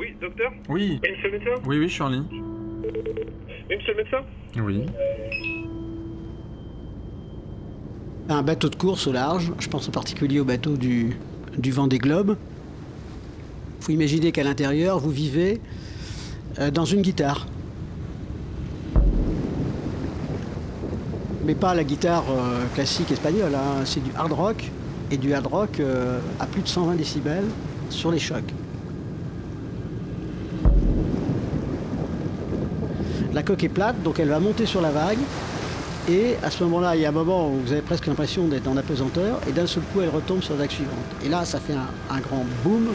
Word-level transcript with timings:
Oui, 0.00 0.14
docteur 0.18 0.50
Oui. 0.70 0.98
Et 1.04 1.10
monsieur 1.10 1.30
le 1.30 1.38
médecin 1.38 1.62
Oui, 1.66 1.78
oui, 1.78 1.88
je 1.88 1.92
suis 1.92 2.02
en 2.02 2.08
ligne. 2.08 2.24
Monsieur 3.68 3.92
le 3.92 3.96
médecin 3.98 4.20
Oui. 4.56 4.86
Un 8.30 8.42
bateau 8.42 8.70
de 8.70 8.76
course 8.76 9.06
au 9.06 9.12
large, 9.12 9.52
je 9.58 9.68
pense 9.68 9.90
en 9.90 9.92
particulier 9.92 10.40
au 10.40 10.46
bateau 10.46 10.78
du, 10.78 11.18
du 11.58 11.70
vent 11.70 11.86
des 11.86 11.98
globes. 11.98 12.38
Il 13.78 13.84
faut 13.84 13.92
imaginer 13.92 14.32
qu'à 14.32 14.42
l'intérieur, 14.42 15.00
vous 15.00 15.10
vivez 15.10 15.60
euh, 16.58 16.70
dans 16.70 16.86
une 16.86 17.02
guitare. 17.02 17.46
Mais 21.44 21.54
pas 21.54 21.74
la 21.74 21.84
guitare 21.84 22.24
euh, 22.30 22.64
classique 22.74 23.10
espagnole, 23.10 23.54
hein, 23.54 23.84
c'est 23.84 24.02
du 24.02 24.12
hard 24.16 24.32
rock, 24.32 24.70
et 25.10 25.18
du 25.18 25.34
hard 25.34 25.46
rock 25.46 25.80
euh, 25.80 26.20
à 26.38 26.46
plus 26.46 26.62
de 26.62 26.68
120 26.68 26.94
décibels 26.94 27.48
sur 27.90 28.10
les 28.10 28.18
chocs. 28.18 28.54
La 33.32 33.42
coque 33.42 33.62
est 33.62 33.68
plate, 33.68 34.02
donc 34.02 34.18
elle 34.18 34.28
va 34.28 34.40
monter 34.40 34.66
sur 34.66 34.80
la 34.80 34.90
vague, 34.90 35.18
et 36.08 36.36
à 36.42 36.50
ce 36.50 36.64
moment-là, 36.64 36.96
il 36.96 37.02
y 37.02 37.06
a 37.06 37.10
un 37.10 37.12
moment 37.12 37.48
où 37.48 37.60
vous 37.64 37.72
avez 37.72 37.82
presque 37.82 38.06
l'impression 38.06 38.48
d'être 38.48 38.66
en 38.66 38.76
apesanteur, 38.76 39.38
et 39.48 39.52
d'un 39.52 39.66
seul 39.66 39.84
coup, 39.92 40.00
elle 40.00 40.08
retombe 40.08 40.42
sur 40.42 40.54
la 40.54 40.60
vague 40.60 40.70
suivante. 40.70 40.96
Et 41.24 41.28
là, 41.28 41.44
ça 41.44 41.60
fait 41.60 41.74
un, 41.74 42.20
grand 42.20 42.44
boom 42.64 42.88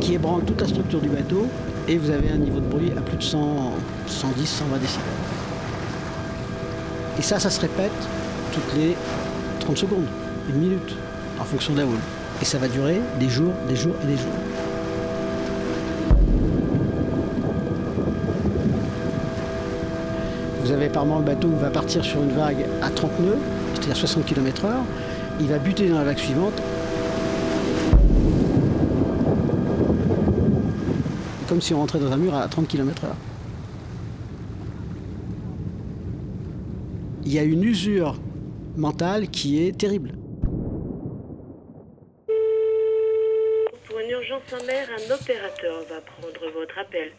qui 0.00 0.14
ébranle 0.14 0.44
toute 0.44 0.60
la 0.60 0.68
structure 0.68 1.00
du 1.00 1.08
bateau, 1.08 1.48
et 1.88 1.98
vous 1.98 2.10
avez 2.10 2.30
un 2.30 2.36
niveau 2.36 2.60
de 2.60 2.66
bruit 2.66 2.92
à 2.96 3.00
plus 3.00 3.16
de 3.16 3.22
100, 3.22 3.72
110, 4.06 4.46
120 4.46 4.78
décibels. 4.78 5.04
Et 7.18 7.22
ça, 7.22 7.40
ça 7.40 7.50
se 7.50 7.60
répète 7.60 7.90
toutes 8.52 8.74
les 8.76 8.94
30 9.60 9.76
secondes, 9.76 10.06
une 10.48 10.60
minute, 10.60 10.94
en 11.40 11.44
fonction 11.44 11.72
de 11.72 11.78
la 11.80 11.86
houle. 11.86 11.98
Et 12.40 12.44
ça 12.44 12.58
va 12.58 12.68
durer 12.68 13.00
des 13.18 13.28
jours, 13.28 13.52
des 13.68 13.76
jours 13.76 13.94
et 14.04 14.06
des 14.06 14.16
jours. 14.16 14.73
Vous 20.64 20.72
avez 20.72 20.88
par 20.88 21.04
moment 21.04 21.18
le 21.18 21.26
bateau 21.26 21.48
va 21.48 21.68
partir 21.68 22.02
sur 22.02 22.22
une 22.22 22.30
vague 22.30 22.64
à 22.80 22.88
30 22.88 23.20
nœuds, 23.20 23.36
c'est-à-dire 23.74 23.96
60 23.98 24.24
km/h. 24.24 24.70
Il 25.38 25.46
va 25.48 25.58
buter 25.58 25.90
dans 25.90 25.98
la 25.98 26.04
vague 26.04 26.16
suivante. 26.16 26.54
Comme 31.50 31.60
si 31.60 31.74
on 31.74 31.80
rentrait 31.80 31.98
dans 31.98 32.10
un 32.10 32.16
mur 32.16 32.34
à 32.34 32.48
30 32.48 32.66
km/h. 32.66 33.08
Il 37.26 37.34
y 37.34 37.38
a 37.38 37.42
une 37.42 37.62
usure 37.62 38.18
mentale 38.74 39.28
qui 39.28 39.66
est 39.66 39.76
terrible. 39.76 40.12
Pour 43.86 43.98
une 43.98 44.08
urgence 44.08 44.50
en 44.50 44.64
mer, 44.64 44.88
un 44.88 45.14
opérateur 45.14 45.82
va 45.90 46.00
prendre 46.00 46.50
votre 46.58 46.78
appel. 46.78 47.10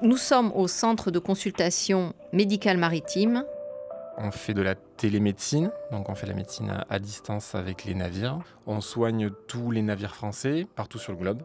Nous 0.00 0.16
sommes 0.16 0.52
au 0.54 0.68
centre 0.68 1.10
de 1.10 1.18
consultation 1.18 2.14
médicale 2.32 2.76
maritime. 2.76 3.44
On 4.16 4.30
fait 4.30 4.54
de 4.54 4.62
la 4.62 4.76
télémédecine, 4.76 5.72
donc 5.90 6.08
on 6.08 6.14
fait 6.14 6.28
la 6.28 6.34
médecine 6.34 6.84
à, 6.88 6.98
distance 7.00 7.56
avec 7.56 7.84
les 7.84 7.94
navires. 7.94 8.38
On 8.68 8.80
soigne 8.80 9.30
tous 9.48 9.72
les 9.72 9.82
navires 9.82 10.14
français 10.14 10.68
partout 10.76 11.00
sur 11.00 11.10
le 11.10 11.18
globe. 11.18 11.42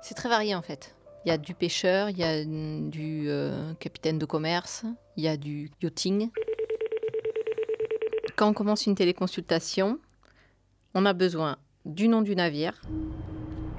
C'est 0.00 0.14
très 0.14 0.30
varié 0.30 0.54
en 0.54 0.62
fait. 0.62 0.94
Il 1.26 1.28
y 1.28 1.32
a 1.32 1.36
du 1.36 1.52
pêcheur, 1.52 2.08
il 2.08 2.16
y 2.16 2.24
a 2.24 2.42
du 2.42 3.28
euh, 3.28 3.74
capitaine 3.74 4.18
de 4.18 4.24
commerce, 4.24 4.84
il 5.18 5.24
y 5.24 5.28
a 5.28 5.36
du 5.36 5.70
yachting. 5.82 6.30
Quand 8.36 8.48
on 8.48 8.54
commence 8.54 8.86
une 8.86 8.94
téléconsultation, 8.94 9.98
on 10.94 11.04
a 11.04 11.12
besoin 11.12 11.58
du 11.84 12.08
nom 12.08 12.22
du 12.22 12.34
navire, 12.34 12.80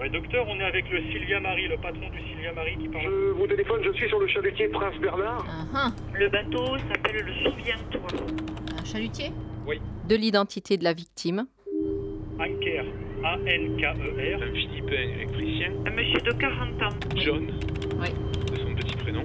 Oui, 0.04 0.09
docteur, 0.09 0.46
on 0.50 0.59
est 0.59 0.64
avec 0.66 0.90
le 0.92 1.00
Sylvia 1.12 1.40
Marie, 1.40 1.68
le 1.70 1.78
patron 1.78 2.09
du 2.09 2.20
Sylvia 2.28 2.52
Marie 2.52 2.78
qui 2.78 2.90
parle. 2.90 3.06
Je 3.06 3.32
vous 3.32 3.48
téléphone, 3.48 3.82
je 3.86 3.92
suis 3.94 4.09
sur 4.09 4.19
le 4.19 4.28
chalutier 4.28 4.68
Prince 4.68 5.00
Bernard. 5.00 5.46
Ah, 5.47 5.66
ah, 5.74 5.91
Le 6.14 6.28
bateau 6.28 6.78
s'appelle 6.78 7.24
le 7.25 7.34
Souviens-toi. 7.50 8.08
un 8.81 8.84
chalutier 8.84 9.31
Oui. 9.66 9.80
de 10.09 10.16
l'identité 10.18 10.75
de 10.75 10.84
la 10.84 10.91
victime, 10.91 11.46
Anker, 12.38 12.84
A-N-K-E-R. 13.24 14.44
Un 14.44 14.53
Philippin 14.53 14.91
électricien. 15.16 15.72
Un 15.86 15.91
monsieur 15.91 16.20
de 16.20 16.31
40 16.34 16.81
ans. 16.81 16.90
John. 17.16 17.47
Oui. 18.02 18.09
De 18.52 18.58
son 18.58 18.75
petit 18.75 18.97
prénom. 18.97 19.24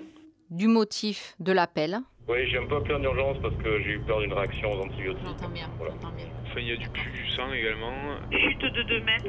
du 0.50 0.68
motif 0.68 1.34
de 1.40 1.50
l'appel. 1.50 1.98
Oui, 2.28 2.46
j'ai 2.50 2.58
un 2.58 2.66
peu 2.66 2.76
appelé 2.76 2.94
en 2.94 3.02
urgence 3.02 3.38
parce 3.40 3.54
que 3.56 3.80
j'ai 3.80 3.92
eu 3.92 4.00
peur 4.00 4.20
d'une 4.20 4.32
réaction 4.34 4.72
aux 4.72 4.82
antibiotiques. 4.84 5.24
bien, 5.52 5.68
Voilà. 5.78 5.94
bien. 6.14 6.26
Enfin, 6.44 6.60
il 6.60 6.68
y 6.68 6.72
a 6.72 6.76
du 6.76 6.88
pu, 6.90 7.10
du 7.10 7.26
sang 7.30 7.50
également. 7.52 7.92
Chute 8.30 8.60
de 8.60 8.82
2 8.82 9.00
mètres. 9.00 9.24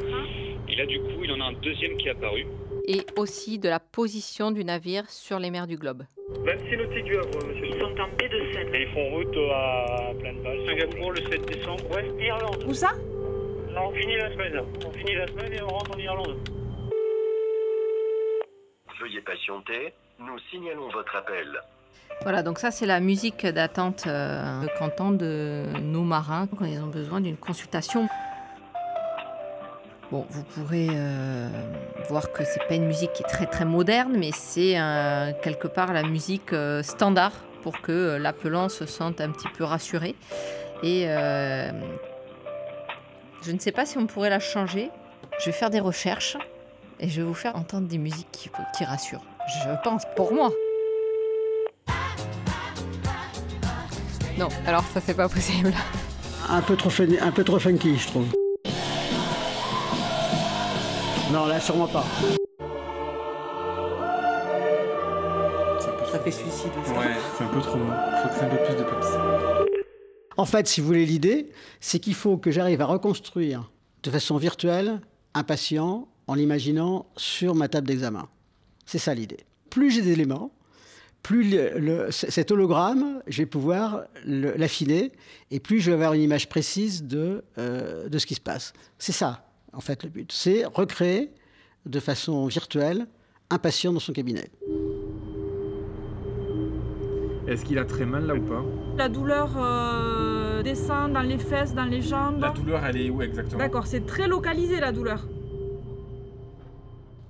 Et 0.68 0.76
là, 0.76 0.86
du 0.86 1.00
coup, 1.00 1.24
il 1.24 1.32
en 1.32 1.40
a 1.40 1.46
un 1.46 1.54
deuxième 1.54 1.96
qui 1.96 2.08
est 2.08 2.12
apparu. 2.12 2.46
Et 2.86 3.06
aussi 3.18 3.58
de 3.58 3.70
la 3.70 3.80
position 3.80 4.52
du 4.52 4.66
navire 4.66 5.10
sur 5.10 5.40
les 5.40 5.50
mers 5.50 5.66
du 5.68 5.78
globe. 5.78 6.04
26 6.44 6.78
nautiques 6.78 7.04
du 7.06 7.18
Havre, 7.18 7.46
monsieur. 7.48 7.66
Ils 7.68 7.80
sont 7.80 8.00
en 8.02 8.08
baie 8.18 8.28
de 8.30 8.52
Seine. 8.54 8.76
Et 8.76 8.82
ils 8.82 8.90
font 8.90 9.10
route 9.12 9.38
à 9.54 10.12
pleine 10.20 10.42
balle. 10.44 10.60
Singapour 10.66 11.12
le 11.12 11.22
7 11.22 11.46
décembre. 11.46 11.84
Ouest 11.92 12.14
Irlande. 12.20 12.64
Où 12.68 12.74
ça? 12.74 12.92
Là, 13.74 13.84
on 13.88 13.92
finit 13.94 14.18
la 14.18 14.32
semaine. 14.34 14.62
On 14.86 14.92
finit 14.92 15.16
la 15.16 15.28
semaine 15.28 15.54
et 15.54 15.62
on 15.62 15.68
rentre 15.68 15.96
en 15.96 16.00
Irlande. 16.00 16.38
Veuillez 19.00 19.22
patienter, 19.22 19.94
nous 20.20 20.38
signalons 20.52 20.90
votre 20.90 21.16
appel. 21.16 21.48
Voilà, 22.24 22.44
donc 22.44 22.60
ça 22.60 22.70
c'est 22.70 22.86
la 22.86 23.00
musique 23.00 23.46
d'attente 23.46 24.04
euh, 24.08 24.66
qu'entendent 24.78 25.18
de 25.18 25.64
nos 25.82 26.04
marins 26.04 26.48
quand 26.48 26.66
ils 26.66 26.82
ont 26.82 26.88
besoin 26.88 27.22
d'une 27.22 27.38
consultation. 27.38 28.08
Bon, 30.12 30.26
vous 30.30 30.44
pourrez 30.44 30.88
euh, 30.92 31.48
voir 32.10 32.32
que 32.32 32.44
c'est 32.44 32.68
pas 32.68 32.74
une 32.74 32.88
musique 32.88 33.14
qui 33.14 33.24
est 33.24 33.28
très 33.28 33.46
très 33.46 33.64
moderne, 33.64 34.16
mais 34.18 34.32
c'est 34.34 34.80
euh, 34.80 35.32
quelque 35.44 35.68
part 35.68 35.94
la 35.94 36.04
musique 36.04 36.52
euh, 36.52 36.82
standard 36.82 37.32
pour 37.62 37.80
que 37.80 37.92
euh, 37.92 38.20
l'appelant 38.20 38.70
se 38.70 38.86
sente 38.86 39.22
un 39.22 39.30
petit 39.30 39.48
peu 39.56 39.64
rassuré. 39.64 40.16
Et 40.82 41.06
euh, 41.08 41.72
je 43.44 43.52
ne 43.52 43.60
sais 43.60 43.72
pas 43.72 43.86
si 43.86 43.98
on 43.98 44.08
pourrait 44.08 44.32
la 44.32 44.40
changer. 44.40 44.90
Je 45.40 45.46
vais 45.46 45.52
faire 45.52 45.70
des 45.70 45.80
recherches 45.80 46.38
et 47.00 47.08
je 47.08 47.22
vais 47.22 47.28
vous 47.28 47.34
faire 47.34 47.56
entendre 47.56 47.88
des 47.88 47.98
musiques 47.98 48.50
qui 48.76 48.84
rassurent. 48.84 49.24
Je 49.64 49.70
pense 49.84 50.04
pour 50.16 50.34
moi. 50.34 50.50
Non, 54.40 54.48
alors 54.66 54.84
ça 54.94 55.02
c'est 55.06 55.14
pas 55.14 55.28
possible. 55.30 55.74
Un 56.50 56.62
peu 56.62 56.76
trop, 56.76 56.90
fun- 56.90 57.06
un 57.22 57.32
peu 57.32 57.44
trop 57.44 57.60
funky, 57.60 57.98
je 57.98 58.08
trouve. 58.08 58.26
Non, 61.32 61.46
là, 61.46 61.60
sûrement 61.60 61.88
pas. 61.88 62.06
Ça 66.12 66.20
fait 66.20 66.32
suicide 66.32 66.72
aussi. 66.82 66.92
Ouais, 66.94 67.16
c'est 67.38 67.44
un 67.44 67.48
peu 67.48 67.60
trop 67.62 67.78
long. 67.78 67.86
Il 67.86 68.22
faut 68.24 68.30
que 68.30 68.36
c'est 68.40 68.46
un 68.46 68.50
peu 68.50 68.64
plus 68.66 68.76
de 68.76 68.84
peps. 68.84 69.08
En 70.38 70.46
fait, 70.46 70.68
si 70.68 70.82
vous 70.82 70.88
voulez 70.88 71.06
l'idée, 71.06 71.52
c'est 71.82 72.00
qu'il 72.00 72.16
faut 72.16 72.38
que 72.38 72.50
j'arrive 72.50 72.82
à 72.82 72.86
reconstruire 72.86 73.70
de 74.02 74.10
façon 74.10 74.38
virtuelle 74.38 75.02
un 75.36 75.44
patient 75.44 76.08
en 76.26 76.34
l'imaginant 76.34 77.06
sur 77.16 77.54
ma 77.54 77.68
table 77.68 77.86
d'examen. 77.88 78.28
C'est 78.88 78.98
ça 78.98 79.14
l'idée. 79.14 79.38
Plus 79.70 79.92
j'ai 79.92 80.02
d'éléments, 80.02 80.52
plus 81.24 81.44
le- 81.52 81.80
le- 81.80 82.12
c- 82.12 82.32
cet 82.32 82.52
hologramme, 82.52 83.22
je 83.28 83.40
vais 83.40 83.46
pouvoir 83.46 84.04
l'affiner 84.26 85.12
et 85.52 85.60
plus 85.60 85.80
je 85.80 85.92
vais 85.92 85.96
avoir 85.96 86.14
une 86.14 86.22
image 86.22 86.48
précise 86.50 87.04
de, 87.04 87.44
euh, 87.58 88.08
de 88.10 88.18
ce 88.18 88.26
qui 88.26 88.36
se 88.36 88.42
passe. 88.42 88.74
C'est 88.98 89.12
ça, 89.12 89.46
en 89.74 89.82
fait, 89.82 90.04
le 90.04 90.10
but. 90.10 90.32
C'est 90.32 90.66
recréer 90.66 91.32
de 91.86 92.00
façon 92.00 92.46
virtuelle 92.48 93.08
un 93.50 93.58
patient 93.58 93.92
dans 93.94 94.00
son 94.00 94.14
cabinet. 94.14 94.50
Est-ce 97.48 97.66
qu'il 97.66 97.80
a 97.80 97.86
très 97.86 98.06
mal 98.06 98.28
là 98.28 98.36
ou 98.36 98.42
pas? 98.42 98.64
La 98.98 99.10
douleur 99.10 99.50
euh, 99.58 100.62
descend 100.62 101.14
dans 101.14 101.22
les 101.22 101.40
fesses, 101.40 101.74
dans 101.74 101.86
les 101.86 102.02
jambes. 102.02 102.40
La 102.42 102.52
douleur, 102.52 102.86
elle 102.86 102.98
est 102.98 103.10
où 103.10 103.22
exactement? 103.24 103.58
D'accord, 103.58 103.88
c'est 103.88 104.06
très 104.06 104.28
localisé 104.28 104.80
la 104.80 104.92
douleur. 104.92 105.28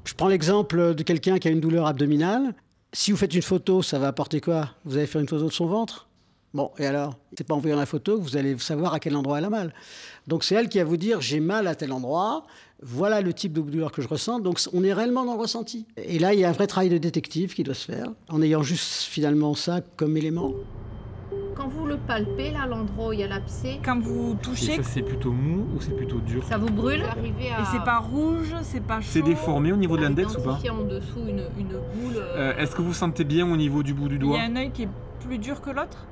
Je 0.04 0.14
prends 0.14 0.28
l'exemple 0.28 0.94
de 0.96 1.04
quelqu'un 1.04 1.38
qui 1.40 1.48
a 1.48 1.52
une 1.52 1.62
douleur 1.62 1.86
abdominale. 1.88 2.54
Si 2.92 3.12
vous 3.12 3.18
faites 3.18 3.36
une 3.36 3.44
photo, 3.44 3.84
ça 3.84 4.00
va 4.00 4.08
apporter 4.08 4.42
quoi? 4.42 4.72
Vous 4.84 4.98
allez 4.98 5.06
faire 5.06 5.22
une 5.22 5.28
photo 5.28 5.46
de 5.46 5.52
son 5.52 5.68
ventre? 5.68 6.08
Bon, 6.56 6.72
et 6.80 6.88
alors? 6.88 7.14
C'est 7.38 7.44
pas 7.46 7.54
en 7.54 7.60
voyant 7.60 7.78
la 7.78 7.86
photo 7.86 8.18
que 8.18 8.24
vous 8.24 8.36
allez 8.36 8.58
savoir 8.58 8.96
à 8.96 9.00
quel 9.00 9.16
endroit 9.16 9.38
elle 9.38 9.46
a 9.46 9.52
mal. 9.52 9.76
Donc 10.26 10.44
c'est 10.44 10.56
elle 10.56 10.70
qui 10.70 10.80
va 10.80 10.86
vous 10.86 10.98
dire 10.98 11.22
j'ai 11.22 11.40
mal 11.40 11.68
à 11.68 11.76
tel 11.76 11.92
endroit, 11.92 12.48
voilà 12.82 13.22
le 13.22 13.32
type 13.32 13.54
de 13.54 13.62
douleur 13.62 13.92
que 13.92 14.02
je 14.02 14.08
ressens. 14.08 14.40
Donc 14.40 14.60
on 14.74 14.84
est 14.84 14.92
réellement 14.92 15.24
dans 15.24 15.36
le 15.36 15.40
ressenti. 15.40 15.86
Et 15.98 16.18
là, 16.18 16.34
il 16.34 16.40
y 16.40 16.46
a 16.46 16.50
un 16.50 16.54
vrai 16.54 16.66
travail 16.66 16.90
de 16.90 16.98
détective 16.98 17.54
qui 17.54 17.62
doit 17.62 17.76
se 17.76 17.86
faire, 17.86 18.08
en 18.28 18.42
ayant 18.42 18.64
juste 18.64 19.04
finalement 19.04 19.54
ça 19.54 19.82
comme 19.96 20.18
élément. 20.18 20.56
Quand 21.60 21.68
vous 21.68 21.86
le 21.88 21.98
palpez, 21.98 22.52
là, 22.52 22.66
l'endroit 22.66 23.10
où 23.10 23.12
il 23.14 23.20
y 23.20 23.24
a 23.24 23.28
l'abcès, 23.28 23.80
Quand 23.84 24.00
vous 24.00 24.38
Et 24.40 24.44
touchez, 24.44 24.76
ça, 24.78 24.84
c'est 24.84 25.02
plutôt 25.02 25.34
mou 25.34 25.66
ou 25.76 25.82
c'est 25.82 25.92
plutôt 25.94 26.20
dur 26.20 26.42
ça 26.48 26.58
vous 26.58 26.70
brûle. 26.72 27.02
Vous 27.02 27.08
arrivez 27.20 27.50
à 27.52 27.60
et 27.60 27.66
c'est 27.70 27.84
pas 27.84 28.00
rouge, 28.00 28.56
c'est 28.64 28.82
pas 28.82 29.02
chaud. 29.02 29.08
C'est 29.12 29.22
déformé 29.22 29.74
au 29.74 29.76
niveau 29.76 29.98
de 29.98 30.04
l'index 30.04 30.38
ou 30.38 30.42
pas 30.42 30.54
en 30.72 30.84
dessous 30.86 31.20
une, 31.28 31.44
une 31.60 31.68
boule. 31.68 32.16
euh, 32.16 32.54
Euh, 32.54 32.58
Est-ce 32.58 32.74
que 32.78 32.82
vous 32.82 32.94
sentez 32.94 33.26
bien 33.26 33.46
au 33.52 33.58
niveau 33.58 33.84
du 33.84 33.94
bout 33.94 34.08
du 34.08 34.16
Il 34.16 34.22
y 34.22 34.26
doigt 34.26 34.40
a 34.40 34.44
un 34.44 34.56
œil 34.56 34.72
qui 34.72 34.84
est 34.84 34.90
plus 35.28 35.38
dur 35.38 35.60
que 35.60 35.70
l'autre 35.72 36.06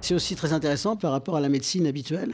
C'est 0.00 0.14
aussi 0.14 0.34
très 0.34 0.52
intéressant 0.52 0.96
par 0.96 1.12
rapport 1.12 1.36
à 1.36 1.40
la 1.40 1.48
médecine 1.48 1.86
habituelle. 1.86 2.32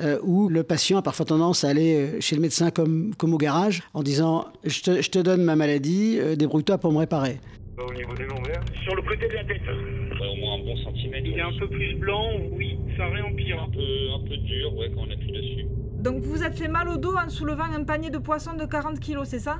euh, 0.00 0.18
où 0.24 0.48
le 0.48 0.64
patient 0.64 0.98
a 0.98 1.02
parfois 1.02 1.24
tendance 1.26 1.62
à 1.62 1.68
aller 1.68 2.16
chez 2.20 2.34
le 2.34 2.42
médecin 2.42 2.72
comme, 2.72 3.14
comme 3.16 3.32
au 3.32 3.38
garage 3.38 3.84
en 3.94 4.02
disant 4.02 4.46
je 4.64 4.82
te, 4.82 5.00
je 5.00 5.08
te 5.10 5.20
donne 5.20 5.44
ma 5.44 5.54
maladie, 5.54 6.16
euh, 6.18 6.34
débrouille-toi 6.34 6.78
pour 6.78 6.90
me 6.90 6.98
réparer. 6.98 7.38
Au 7.76 7.92
niveau 7.92 8.14
des 8.14 8.24
lombaires 8.26 8.62
Sur 8.84 8.94
le 8.94 9.02
côté 9.02 9.26
de 9.28 9.34
la 9.34 9.44
tête. 9.44 9.62
au 9.68 10.36
moins 10.36 10.54
un 10.54 10.58
bon 10.64 10.76
centimètre. 10.76 11.26
Il 11.26 11.36
est 11.38 11.42
un 11.42 11.52
peu 11.58 11.68
plus 11.68 11.94
blanc, 11.96 12.30
oui, 12.52 12.78
ça 12.96 13.06
réempire. 13.06 13.60
un 13.62 13.68
peu, 13.70 13.80
un 14.14 14.20
peu 14.28 14.36
dur, 14.36 14.76
ouais, 14.76 14.90
quand 14.94 15.02
on 15.08 15.10
appuie 15.10 15.32
dessus. 15.32 15.66
Donc 15.98 16.22
vous 16.22 16.30
vous 16.32 16.44
êtes 16.44 16.56
fait 16.56 16.68
mal 16.68 16.88
au 16.88 16.96
dos 16.98 17.14
en 17.16 17.28
soulevant 17.28 17.64
un 17.64 17.82
panier 17.84 18.10
de 18.10 18.18
poissons 18.18 18.54
de 18.54 18.64
40 18.64 19.00
kilos, 19.00 19.26
c'est 19.28 19.38
ça? 19.40 19.58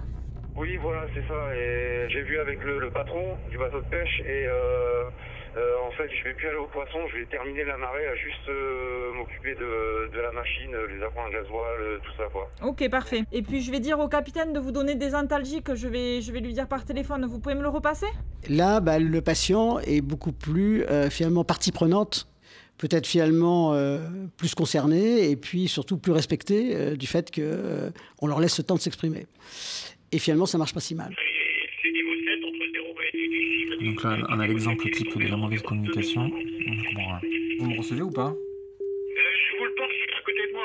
Oui, 0.56 0.76
voilà, 0.81 1.06
c'est 1.14 1.26
ça. 1.26 1.56
Et 1.56 2.06
j'ai 2.11 2.22
vu 2.22 2.38
avec 2.38 2.62
le, 2.62 2.78
le 2.78 2.90
patron 2.90 3.37
du 3.50 3.58
bateau 3.58 3.81
de 3.81 3.87
pêche 3.87 4.20
et 4.20 4.46
euh, 4.46 5.05
euh, 5.56 5.86
en 5.86 5.90
fait, 5.92 6.08
je 6.10 6.24
vais 6.24 6.34
plus 6.34 6.48
aller 6.48 6.56
au 6.56 6.66
poisson, 6.66 6.98
je 7.12 7.18
vais 7.18 7.26
terminer 7.26 7.64
la 7.64 7.76
marée 7.76 8.06
à 8.06 8.14
juste 8.16 8.48
euh, 8.48 9.12
m'occuper 9.14 9.54
de, 9.54 10.10
de 10.12 10.20
la 10.20 10.32
machine, 10.32 10.70
les 10.88 11.02
apprendre 11.04 11.30
gasoil, 11.32 11.80
euh, 11.80 11.98
tout 12.02 12.12
ça, 12.16 12.24
quoi. 12.32 12.50
Ok, 12.62 12.88
parfait. 12.90 13.22
Et 13.32 13.42
puis 13.42 13.62
je 13.62 13.70
vais 13.70 13.80
dire 13.80 13.98
au 14.00 14.08
capitaine 14.08 14.52
de 14.52 14.58
vous 14.58 14.72
donner 14.72 14.94
des 14.94 15.14
antalgiques, 15.14 15.74
je 15.74 15.88
vais, 15.88 16.20
je 16.22 16.32
vais 16.32 16.40
lui 16.40 16.52
dire 16.52 16.66
par 16.66 16.84
téléphone. 16.84 17.26
Vous 17.26 17.38
pouvez 17.38 17.54
me 17.54 17.62
le 17.62 17.68
repasser? 17.68 18.06
Là, 18.48 18.80
bah, 18.80 18.98
le 18.98 19.20
patient 19.20 19.78
est 19.80 20.00
beaucoup 20.00 20.32
plus 20.32 20.84
euh, 20.84 21.08
finalement 21.10 21.44
partie 21.44 21.72
prenante, 21.72 22.28
peut-être 22.78 23.06
finalement 23.06 23.74
euh, 23.74 23.98
plus 24.36 24.54
concerné 24.54 25.30
et 25.30 25.36
puis 25.36 25.68
surtout 25.68 25.98
plus 25.98 26.12
respecté 26.12 26.74
euh, 26.74 26.96
du 26.96 27.06
fait 27.06 27.30
qu'on 27.30 28.26
leur 28.26 28.40
laisse 28.40 28.58
le 28.58 28.64
temps 28.64 28.74
de 28.74 28.80
s'exprimer. 28.80 29.26
Et 30.10 30.18
finalement, 30.18 30.46
ça 30.46 30.58
marche 30.58 30.74
pas 30.74 30.80
si 30.80 30.94
mal. 30.94 31.14
Donc 33.84 34.02
là, 34.02 34.16
on 34.28 34.40
a 34.40 34.46
l'exemple 34.46 34.88
type 34.90 35.19
de 35.19 35.28
la 35.28 35.36
mauvaise 35.36 35.62
communication. 35.62 36.31
Vous 37.58 37.70
me 37.70 37.76
recevez 37.78 38.02
ou 38.02 38.10
pas 38.10 38.34
je 39.54 39.58
vous 39.58 39.64
le 39.64 39.75
porte, 39.75 39.90
je 39.90 39.96
suis 39.96 40.10
à 40.14 40.22
côté 40.25 40.46
de 40.46 40.52
moi. 40.52 40.64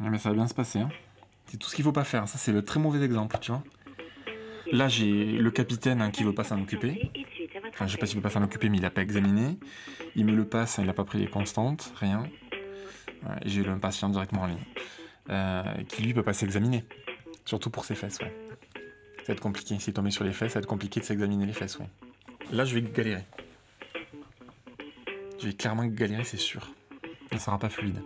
Ouais, 0.00 0.10
mais 0.10 0.18
ça 0.18 0.28
va 0.30 0.34
bien 0.34 0.48
se 0.48 0.54
passer. 0.54 0.78
Hein. 0.78 0.90
C'est 1.46 1.56
tout 1.58 1.68
ce 1.68 1.74
qu'il 1.74 1.84
faut 1.84 1.92
pas 1.92 2.04
faire. 2.04 2.28
Ça, 2.28 2.38
c'est 2.38 2.52
le 2.52 2.64
très 2.64 2.80
mauvais 2.80 3.04
exemple, 3.04 3.36
tu 3.40 3.50
vois. 3.50 3.62
Là, 4.70 4.88
j'ai 4.88 5.38
le 5.38 5.50
capitaine 5.50 6.02
hein, 6.02 6.10
qui 6.10 6.24
veut 6.24 6.34
pas 6.34 6.44
s'en 6.44 6.60
occuper. 6.60 7.10
Enfin, 7.70 7.86
je 7.86 7.92
sais 7.92 7.98
pas 7.98 8.06
s'il 8.06 8.16
veut 8.16 8.22
pas 8.22 8.30
s'en 8.30 8.42
occuper, 8.42 8.68
mais 8.68 8.78
il 8.78 8.84
a 8.84 8.90
pas 8.90 9.02
examiné. 9.02 9.58
Il 10.14 10.26
me 10.26 10.32
le 10.32 10.44
passe, 10.44 10.78
il 10.82 10.88
a 10.88 10.92
pas 10.92 11.04
pris 11.04 11.18
les 11.18 11.28
constantes, 11.28 11.92
rien. 11.96 12.28
Ouais, 13.22 13.36
et 13.44 13.48
j'ai 13.48 13.62
le 13.62 13.78
patient 13.78 14.08
directement 14.08 14.42
en 14.42 14.46
ligne. 14.46 14.64
Euh, 15.30 15.62
qui 15.88 16.02
lui 16.02 16.14
peut 16.14 16.22
pas 16.22 16.32
s'examiner. 16.32 16.84
Surtout 17.48 17.70
pour 17.70 17.86
ses 17.86 17.94
fesses, 17.94 18.18
ouais. 18.18 18.30
Ça 19.20 19.28
va 19.28 19.32
être 19.32 19.40
compliqué. 19.40 19.78
S'il 19.78 19.88
est 19.88 19.94
tombé 19.94 20.10
sur 20.10 20.22
les 20.22 20.34
fesses, 20.34 20.52
ça 20.52 20.58
va 20.58 20.64
être 20.64 20.68
compliqué 20.68 21.00
de 21.00 21.04
s'examiner 21.06 21.46
les 21.46 21.54
fesses, 21.54 21.78
ouais. 21.78 21.88
Là, 22.52 22.66
je 22.66 22.74
vais 22.74 22.82
galérer. 22.82 23.24
Je 25.40 25.46
vais 25.46 25.54
clairement 25.54 25.86
galérer, 25.86 26.24
c'est 26.24 26.36
sûr. 26.36 26.70
Ça 27.32 27.38
sera 27.38 27.58
pas 27.58 27.70
fluide. 27.70 28.02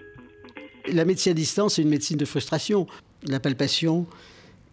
La 0.86 1.04
médecine 1.04 1.32
à 1.32 1.34
distance, 1.34 1.74
c'est 1.74 1.82
une 1.82 1.88
médecine 1.88 2.16
de 2.16 2.24
frustration. 2.24 2.86
La 3.24 3.40
palpation 3.40 4.06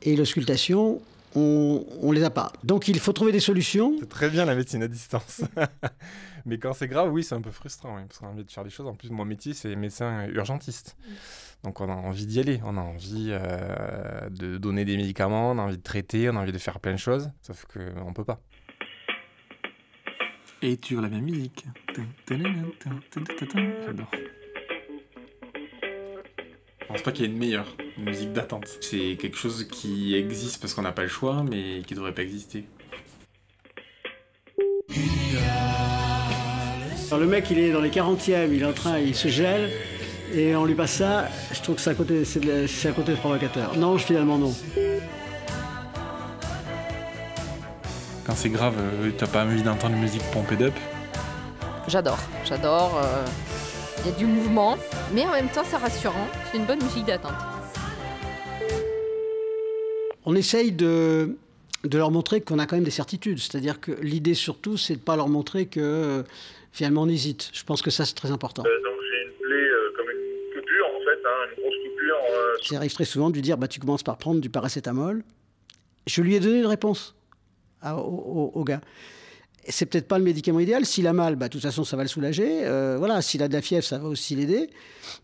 et 0.03 0.15
l'auscultation, 0.15 1.01
on 1.33 1.83
ne 2.03 2.13
les 2.13 2.23
a 2.23 2.29
pas. 2.29 2.53
Donc 2.63 2.87
il 2.87 2.99
faut 2.99 3.11
trouver 3.13 3.31
des 3.31 3.39
solutions. 3.39 3.95
C'est 3.99 4.09
très 4.09 4.29
bien 4.29 4.45
la 4.45 4.53
médecine 4.53 4.83
à 4.83 4.87
distance. 4.87 5.41
Mais 6.45 6.59
quand 6.59 6.73
c'est 6.73 6.87
grave, 6.87 7.11
oui, 7.11 7.23
c'est 7.23 7.33
un 7.33 7.41
peu 7.41 7.49
frustrant. 7.49 7.95
oui, 7.95 8.03
parce 8.07 8.19
qu'on 8.19 8.27
a 8.27 8.29
envie 8.29 8.45
de 8.45 8.51
faire 8.51 8.63
des 8.63 8.69
choses. 8.69 8.85
En 8.85 8.93
plus, 8.93 9.09
mon 9.09 9.25
métier, 9.25 9.55
c'est 9.55 9.75
médecin 9.75 10.27
urgentiste. 10.27 10.95
Donc 11.63 11.81
on 11.81 11.89
a 11.89 11.93
envie 11.93 12.25
d'y 12.25 12.39
aller. 12.39 12.59
On 12.63 12.77
a 12.77 12.81
envie 12.81 13.29
euh, 13.29 14.29
de 14.29 14.57
donner 14.57 14.85
des 14.85 14.97
médicaments, 14.97 15.51
on 15.51 15.57
a 15.57 15.61
envie 15.61 15.77
de 15.77 15.83
traiter, 15.83 16.29
on 16.29 16.35
a 16.35 16.39
envie 16.39 16.51
de 16.51 16.57
faire 16.57 16.79
plein 16.79 16.93
de 16.93 16.97
choses. 16.97 17.31
Sauf 17.41 17.65
qu'on 17.65 18.13
peut 18.13 18.25
pas. 18.25 18.41
Et 20.61 20.77
tu 20.77 20.97
as 20.97 21.01
la 21.01 21.09
même 21.09 21.23
musique. 21.23 21.65
J'adore. 23.85 24.11
Je 26.81 26.93
pense 26.93 27.01
pas 27.03 27.11
qu'il 27.11 27.25
y 27.25 27.27
ait 27.27 27.31
une 27.31 27.37
meilleure 27.37 27.77
musique 27.97 28.33
d'attente. 28.33 28.65
C'est 28.81 29.15
quelque 29.17 29.37
chose 29.37 29.65
qui 29.65 30.15
existe 30.15 30.59
parce 30.59 30.73
qu'on 30.73 30.81
n'a 30.81 30.91
pas 30.91 31.03
le 31.03 31.07
choix, 31.07 31.43
mais 31.43 31.81
qui 31.85 31.93
devrait 31.93 32.15
pas 32.15 32.23
exister. 32.23 32.65
Alors, 37.07 37.21
le 37.21 37.27
mec, 37.27 37.49
il 37.51 37.59
est 37.59 37.71
dans 37.71 37.81
les 37.81 37.89
40e, 37.89 38.53
il 38.53 38.61
est 38.61 38.65
en 38.65 38.73
train, 38.73 38.99
il 38.99 39.15
se 39.15 39.27
gèle, 39.29 39.71
et 40.33 40.55
on 40.55 40.65
lui 40.65 40.75
passe 40.75 40.93
ça. 40.93 41.27
Je 41.53 41.61
trouve 41.61 41.75
que 41.75 41.81
c'est 41.81 41.89
à 41.91 41.95
côté, 41.95 42.25
c'est, 42.25 42.39
de- 42.39 42.67
c'est 42.67 42.89
à 42.89 42.91
côté 42.91 43.11
de 43.13 43.17
provocateur. 43.17 43.75
Non, 43.77 43.97
finalement 43.97 44.37
non. 44.37 44.53
Quand 48.25 48.35
c'est 48.35 48.49
grave, 48.49 48.75
euh, 48.79 49.11
t'as 49.17 49.27
pas 49.27 49.43
envie 49.43 49.63
d'entendre 49.63 49.95
une 49.95 50.01
musique 50.01 50.21
pompée 50.31 50.63
up. 50.63 50.73
J'adore, 51.87 52.19
j'adore. 52.45 53.01
euh, 53.03 53.25
Il 54.05 54.11
y 54.11 54.13
a 54.13 54.17
du 54.17 54.25
mouvement, 54.25 54.77
mais 55.13 55.23
en 55.25 55.31
même 55.31 55.49
temps 55.49 55.63
c'est 55.65 55.77
rassurant. 55.77 56.27
C'est 56.51 56.57
une 56.57 56.65
bonne 56.65 56.81
musique 56.83 57.05
d'attente. 57.05 57.33
On 60.25 60.35
essaye 60.35 60.71
de, 60.71 61.35
de 61.83 61.97
leur 61.97 62.11
montrer 62.11 62.41
qu'on 62.41 62.59
a 62.59 62.67
quand 62.67 62.75
même 62.75 62.85
des 62.85 62.91
certitudes. 62.91 63.39
C'est-à-dire 63.39 63.79
que 63.81 63.91
l'idée 64.01 64.35
surtout, 64.35 64.77
c'est 64.77 64.93
de 64.93 64.99
ne 64.99 65.03
pas 65.03 65.15
leur 65.15 65.27
montrer 65.27 65.65
que 65.65 65.79
euh, 65.79 66.23
finalement 66.71 67.01
on 67.03 67.09
hésite. 67.09 67.49
Je 67.53 67.63
pense 67.63 67.81
que 67.81 67.89
ça, 67.89 68.05
c'est 68.05 68.13
très 68.13 68.29
important. 68.31 68.63
Euh, 68.63 68.83
donc 68.83 68.93
j'ai 69.09 69.23
une 69.23 69.33
plaie 69.41 69.55
euh, 69.55 69.91
comme 69.97 70.05
une 70.11 70.53
coupure, 70.61 70.85
en 70.85 70.99
fait, 70.99 71.19
hein, 71.25 71.49
une 71.57 71.63
grosse 71.63 71.75
coupure. 71.89 72.17
euh, 72.31 72.48
Ça 72.63 72.75
arrive 72.77 72.93
très 72.93 73.05
souvent 73.05 73.29
de 73.29 73.35
lui 73.35 73.41
dire 73.41 73.57
bah, 73.57 73.67
tu 73.67 73.79
commences 73.79 74.03
par 74.03 74.17
prendre 74.17 74.41
du 74.41 74.49
paracétamol. 74.49 75.23
Je 76.07 76.21
lui 76.21 76.35
ai 76.35 76.39
donné 76.39 76.59
une 76.59 76.65
réponse 76.65 77.15
au, 77.85 77.89
au- 77.89 78.51
au 78.53 78.63
gars. 78.63 78.81
C'est 79.67 79.85
peut-être 79.85 80.07
pas 80.07 80.17
le 80.17 80.23
médicament 80.23 80.59
idéal. 80.59 80.85
S'il 80.85 81.05
a 81.07 81.13
mal, 81.13 81.35
bah, 81.35 81.47
de 81.47 81.51
toute 81.53 81.61
façon, 81.61 81.83
ça 81.83 81.95
va 81.97 82.03
le 82.03 82.09
soulager. 82.09 82.65
Euh, 82.65 82.95
voilà, 82.97 83.21
s'il 83.21 83.43
a 83.43 83.47
de 83.47 83.53
la 83.53 83.61
fièvre, 83.61 83.83
ça 83.85 83.97
va 83.99 84.07
aussi 84.07 84.35
l'aider. 84.35 84.69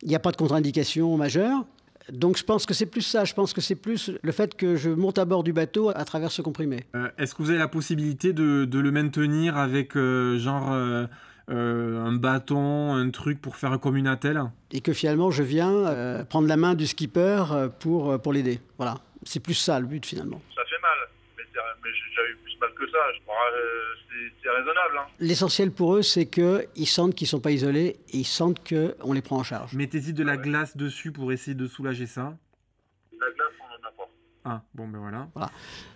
Il 0.04 0.10
n'y 0.10 0.16
a 0.16 0.20
pas 0.20 0.32
de 0.32 0.38
contre-indication 0.38 1.16
majeure. 1.18 1.66
Donc 2.12 2.38
je 2.38 2.44
pense 2.44 2.68
que 2.68 2.76
c'est 2.76 2.86
plus 2.86 3.02
ça. 3.02 3.26
Je 3.26 3.34
pense 3.34 3.52
que 3.54 3.62
c'est 3.62 3.74
plus 3.76 4.12
le 4.22 4.32
fait 4.32 4.54
que 4.56 4.76
je 4.76 4.92
monte 4.92 5.18
à 5.18 5.26
bord 5.26 5.44
du 5.44 5.54
bateau 5.54 5.90
à 5.90 6.06
travers 6.06 6.32
ce 6.32 6.44
comprimé. 6.44 6.84
Euh, 6.96 7.10
Est-ce 7.18 7.34
que 7.34 7.42
vous 7.42 7.50
avez 7.50 7.58
la 7.58 7.68
possibilité 7.68 8.32
de, 8.32 8.68
le 8.72 8.92
maintenir 8.92 9.58
avec 9.58 9.98
euh, 9.98 10.38
genre 10.38 10.72
euh, 10.72 11.08
un 11.47 12.12
bâton, 12.13 12.94
un 12.94 13.09
truc 13.12 13.39
pour 13.42 13.56
faire 13.56 13.80
comme 13.80 13.97
une 13.97 14.07
attelle 14.07 14.42
Et 14.71 14.81
que 14.81 14.94
finalement, 14.94 15.30
je 15.31 15.44
viens 15.44 15.71
euh, 15.71 16.24
prendre 16.24 16.47
la 16.47 16.57
main 16.57 16.74
du 16.74 16.88
skipper 16.88 17.44
euh, 17.51 17.68
pour, 17.69 18.12
euh, 18.12 18.18
pour 18.18 18.33
l'aider. 18.33 18.59
Voilà. 18.77 18.95
C'est 19.24 19.39
plus 19.39 19.53
ça 19.56 19.80
le 19.80 19.86
but 19.86 20.06
finalement. 20.06 20.42
ça 20.56 20.62
fait 20.65 20.81
mal, 20.81 20.97
mais, 21.38 21.44
c'est- 21.53 21.59
mais 21.83 21.89
eu 22.31 22.38
plus 22.44 22.57
mal 22.59 22.69
que 22.74 22.89
ça. 22.92 22.97
Je 23.15 23.21
crois, 23.24 23.36
euh, 23.56 24.31
c'est, 24.42 24.50
raisonnable. 24.50 24.97
Hein. 25.00 25.06
L'essentiel 25.19 25.71
pour 25.71 25.95
eux, 25.95 26.01
c'est 26.01 26.25
qu'ils 26.27 26.88
sentent 26.88 27.15
qu'ils 27.15 27.25
ne 27.25 27.30
sont 27.30 27.39
pas 27.39 27.51
isolés 27.51 27.98
et 28.12 28.18
ils 28.18 28.24
sentent 28.25 28.62
qu'on 28.67 29.13
les 29.13 29.22
prend 29.22 29.38
en 29.38 29.43
charge. 29.43 29.74
Mettez-y 29.74 30.13
de 30.13 30.24
la 30.24 30.38
glace 30.38 30.75
dessus 30.77 31.12
pour 31.12 31.31
essayer 31.31 31.55
de 31.55 31.67
soulager 31.67 32.05
ça. 32.08 32.38
La 33.20 33.27
glace. 33.31 33.48
Ah, 34.48 34.62
bon 34.75 34.88
ben 34.88 35.00
voilà. 35.00 35.50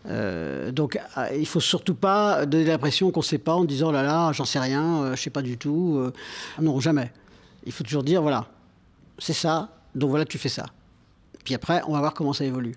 Euh, 0.08 0.72
donc, 0.72 1.00
ah, 1.15 1.34
il 1.36 1.46
faut 1.46 1.60
surtout 1.60 1.94
pas 1.94 2.48
donner 2.48 2.65
l'impression 2.65 3.12
qu'on 3.12 3.20
ne 3.20 3.25
sait 3.25 3.38
pas 3.38 3.53
en 3.53 3.63
disant 3.63 3.91
là 3.91 4.01
là, 4.01 4.32
j'en 4.34 4.46
sais 4.46 4.58
rien, 4.60 5.03
euh, 5.03 5.15
je 5.15 5.22
sais 5.22 5.29
pas 5.29 5.44
du 5.44 5.56
tout. 5.58 5.98
euh. 6.00 6.12
non, 6.60 6.79
jamais. 6.79 7.12
Il 7.65 7.72
faut 7.72 7.84
toujours 7.84 8.03
dire 8.03 8.24
voilà, 8.24 8.48
c'est 9.20 9.34
ça, 9.34 9.70
donc 9.94 10.10
voilà, 10.10 10.25
tu 10.25 10.39
fais 10.39 10.50
ça. 10.50 10.65
Puis 11.46 11.53
après, 11.53 11.84
on 11.88 11.94
va 11.94 12.00
voir 12.00 12.13
comment 12.15 12.34
ça 12.34 12.44
évolue. 12.44 12.75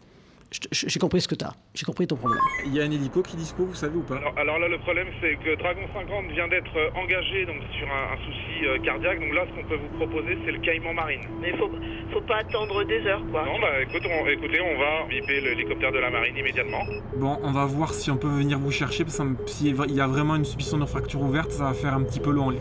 J'ai 0.71 1.01
compris 1.01 1.21
ce 1.23 1.29
que 1.29 1.35
tu 1.35 1.45
as, 1.47 1.53
j'ai 1.75 1.85
compris 1.87 2.07
ton 2.07 2.17
problème. 2.17 2.39
Il 2.67 2.75
y 2.75 2.81
a 2.81 2.85
un 2.85 2.91
hélico 2.91 3.23
qui 3.23 3.37
dispo, 3.37 3.65
vous 3.65 3.75
savez 3.75 3.97
ou 3.97 4.03
pas? 4.03 4.17
Alors, 4.17 4.35
alors 4.37 4.59
là, 4.59 4.69
le 4.69 4.79
problème, 4.79 5.09
c'est 5.21 5.37
que 5.37 5.57
Dragon 5.59 5.81
50 5.95 6.27
vient 6.33 6.47
d'être 6.49 6.77
engagé 6.95 7.47
donc, 7.47 7.57
sur 7.79 7.89
un, 7.89 8.13
un 8.13 8.19
souci 8.19 8.67
euh, 8.67 8.79
cardiaque. 8.85 9.19
Donc 9.21 9.33
là, 9.35 9.47
ce 9.49 9.55
qu'on 9.63 9.67
peut 9.67 9.77
vous 9.77 9.97
proposer, 9.97 10.37
c'est 10.45 10.53
le 10.53 10.59
Caïman 10.61 10.93
Marine. 10.95 11.23
Mais 11.41 11.57
faut, 11.57 11.71
faut 12.13 12.21
pas 12.21 12.37
attendre 12.41 12.85
des 12.85 13.01
heures, 13.07 13.25
quoi. 13.31 13.47
Non, 13.47 13.59
bah 13.61 13.81
écoute, 13.81 14.03
on- 14.05 14.29
écoutez, 14.29 14.61
on 14.61 14.79
va 14.79 15.09
biper 15.09 15.41
l'hélicoptère 15.41 15.91
de 15.93 15.99
la 15.99 16.11
marine 16.11 16.37
immédiatement. 16.37 16.83
Bon, 17.17 17.39
on 17.43 17.53
va 17.53 17.65
voir 17.65 17.95
si 17.95 18.11
on 18.11 18.17
peut 18.19 18.29
venir 18.29 18.59
vous 18.59 18.71
chercher, 18.71 19.05
parce 19.05 19.17
que 19.19 19.25
s'il 19.47 19.75
y 19.95 20.01
a 20.03 20.07
vraiment 20.07 20.37
une 20.37 20.45
suspicion 20.45 20.77
de 20.77 20.85
fracture 20.85 21.23
ouverte, 21.23 21.51
ça 21.51 21.65
va 21.65 21.73
faire 21.73 21.95
un 21.95 22.03
petit 22.03 22.21
peu 22.21 22.31
long. 22.31 22.53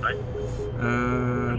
Euh, 0.82 1.58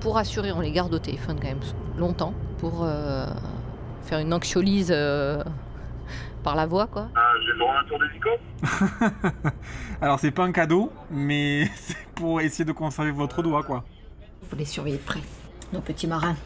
Pour 0.00 0.18
assurer, 0.18 0.52
on 0.52 0.60
les 0.60 0.72
garde 0.72 0.94
au 0.94 0.98
téléphone 0.98 1.38
quand 1.40 1.48
même 1.48 1.60
longtemps 1.98 2.34
pour 2.58 2.84
euh, 2.84 3.26
faire 4.02 4.18
une 4.18 4.32
anxiolyse 4.32 4.90
euh, 4.90 5.42
par 6.42 6.56
la 6.56 6.66
voix, 6.66 6.86
quoi. 6.86 7.08
Ah, 7.14 7.32
j'ai 7.44 7.52
le 7.52 7.58
droit 7.58 7.74
à 7.74 7.80
un 7.80 7.84
tour 7.84 7.98
d'hélico 7.98 8.30
Alors 10.00 10.18
c'est 10.18 10.30
pas 10.30 10.44
un 10.44 10.52
cadeau, 10.52 10.92
mais 11.10 11.66
c'est 11.76 11.96
pour 12.14 12.40
essayer 12.40 12.64
de 12.64 12.72
conserver 12.72 13.10
votre 13.10 13.42
doigt, 13.42 13.62
quoi. 13.62 13.84
Faut 14.48 14.56
les 14.56 14.64
surveiller 14.64 14.98
de 14.98 15.02
près, 15.02 15.20
nos 15.72 15.80
petits 15.80 16.06
marins. 16.06 16.36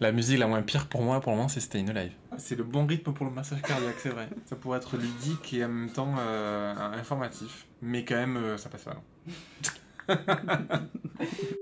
La 0.00 0.12
musique 0.12 0.38
la 0.38 0.46
moins 0.46 0.62
pire 0.62 0.86
pour 0.86 1.02
moi, 1.02 1.20
pour 1.20 1.32
le 1.32 1.36
moment, 1.36 1.48
c'est 1.48 1.60
Stay 1.60 1.84
Alive. 1.86 2.12
C'est 2.38 2.56
le 2.56 2.64
bon 2.64 2.86
rythme 2.86 3.12
pour 3.12 3.26
le 3.26 3.32
massage 3.32 3.60
cardiaque, 3.60 3.96
c'est 3.98 4.08
vrai. 4.08 4.30
Ça 4.46 4.56
pourrait 4.56 4.78
être 4.78 4.96
ludique 4.96 5.52
et 5.52 5.62
en 5.62 5.68
même 5.68 5.90
temps 5.90 6.14
euh, 6.18 6.74
informatif. 6.98 7.66
Mais 7.82 8.02
quand 8.06 8.14
même, 8.14 8.38
euh, 8.38 8.56
ça 8.56 8.70
passe 8.70 8.84
pas. 8.84 8.96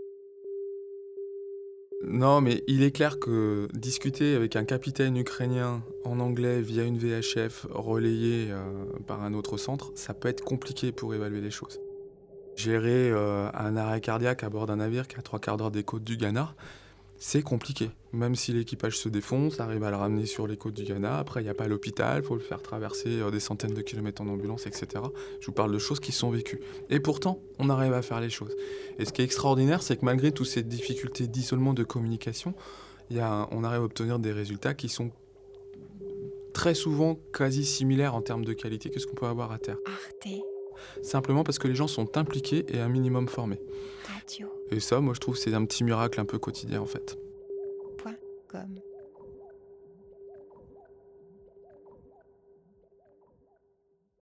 non. 2.11 2.41
Mais 2.41 2.63
il 2.67 2.83
est 2.83 2.91
clair 2.91 3.19
que 3.19 3.69
discuter 3.73 4.35
avec 4.35 4.57
un 4.57 4.65
capitaine 4.65 5.17
ukrainien 5.17 5.83
en 6.05 6.21
anglais 6.21 6.61
via 6.61 6.85
une 6.85 6.99
VHF 6.99 7.67
relayée 7.71 8.49
euh, 8.51 8.85
par 9.07 9.23
un 9.23 9.35
autre 9.35 9.57
centre, 9.57 9.93
ça 9.95 10.15
peut 10.15 10.29
être 10.29 10.45
compliqué 10.45 10.93
pour 10.93 11.15
évaluer 11.15 11.41
les 11.41 11.51
choses. 11.51 11.81
Gérer 12.57 13.11
euh, 13.11 13.49
un 13.55 13.77
arrêt 13.77 14.01
cardiaque 14.01 14.43
à 14.43 14.51
bord 14.51 14.67
d'un 14.67 14.77
navire 14.77 15.07
qui 15.07 15.17
a 15.17 15.23
trois 15.23 15.39
quarts 15.39 15.57
d'heure 15.57 15.71
des 15.71 15.85
côtes 15.85 16.05
du 16.05 16.17
Ghana, 16.17 16.55
c'est 17.19 17.43
compliqué. 17.43 17.91
Même 18.13 18.37
si 18.37 18.53
l'équipage 18.53 18.97
se 18.97 19.09
défonce, 19.09 19.61
arrive 19.61 19.83
à 19.85 19.91
le 19.91 19.97
ramener 19.97 20.27
sur 20.27 20.47
les 20.47 20.57
côtes 20.57 20.75
du 20.75 20.85
Ghana, 20.85 21.19
après 21.19 21.41
il 21.41 21.45
n'y 21.45 21.51
a 21.51 21.55
pas 21.55 21.69
l'hôpital, 21.69 22.23
il 22.23 22.27
faut 22.27 22.35
le 22.35 22.41
faire 22.41 22.63
traverser 22.63 23.21
euh, 23.21 23.31
des 23.31 23.41
centaines 23.41 23.75
de 23.75 23.83
kilomètres 23.83 24.23
en 24.23 24.29
ambulance, 24.29 24.67
etc. 24.67 25.05
Je 25.41 25.47
vous 25.47 25.53
parle 25.53 25.73
de 25.73 25.79
choses 25.79 26.01
qui 26.01 26.13
sont 26.13 26.31
vécues. 26.31 26.61
Et 26.91 27.01
pourtant, 27.01 27.41
on 27.59 27.69
arrive 27.71 27.93
à 27.93 28.03
faire 28.03 28.21
les 28.21 28.31
choses. 28.31 28.55
Et 28.99 29.05
ce 29.05 29.13
qui 29.13 29.23
est 29.23 29.25
extraordinaire, 29.25 29.83
c'est 29.83 29.97
que 29.97 30.05
malgré 30.05 30.33
toutes 30.33 30.47
ces 30.47 30.63
difficultés 30.63 31.27
d'isolement, 31.27 31.75
de 31.75 31.85
communication, 31.85 32.55
y 33.11 33.19
a, 33.19 33.49
on 33.51 33.65
arrive 33.65 33.81
à 33.81 33.85
obtenir 33.85 34.19
des 34.19 34.33
résultats 34.33 34.75
qui 34.75 34.89
sont 34.89 35.11
très 36.53 36.75
souvent 36.75 37.19
quasi 37.33 37.65
similaires 37.65 38.15
en 38.15 38.23
termes 38.23 38.45
de 38.45 38.53
qualité 38.53 38.91
que 38.91 39.01
ce 39.01 39.07
qu'on 39.07 39.17
peut 39.17 39.27
avoir 39.27 39.53
à 39.53 39.59
terre. 39.59 39.77
Simplement 41.03 41.45
parce 41.45 41.59
que 41.59 41.69
les 41.69 41.75
gens 41.75 41.89
sont 41.89 42.17
impliqués 42.17 42.65
et 42.69 42.81
un 42.81 42.89
minimum 42.89 43.29
formés. 43.29 43.61
Et 44.71 44.81
ça, 44.81 45.01
moi, 45.01 45.15
je 45.15 45.21
trouve, 45.21 45.37
c'est 45.37 45.55
un 45.55 45.65
petit 45.65 45.85
miracle 45.85 46.21
un 46.21 46.25
peu 46.25 46.39
quotidien, 46.39 46.81
en 46.81 46.87
fait. 46.87 47.19
Point 47.97 48.17
com. 48.49 48.81